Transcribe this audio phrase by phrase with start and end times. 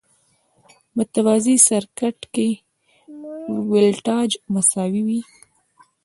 [0.97, 2.49] متوازي سرکټ کې
[3.73, 5.21] ولټاژ مساوي وي.